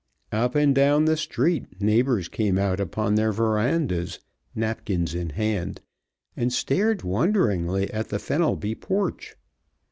[0.31, 4.19] Up and down the street neighbors came out upon their verandas,
[4.55, 5.79] napkins in hand,
[6.35, 9.35] and stared wonderingly at the Fenelby porch.